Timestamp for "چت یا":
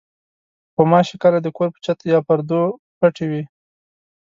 1.85-2.19